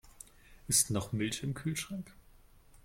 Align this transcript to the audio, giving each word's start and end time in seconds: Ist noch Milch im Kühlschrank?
Ist 0.67 0.89
noch 0.89 1.11
Milch 1.11 1.43
im 1.43 1.53
Kühlschrank? 1.53 2.11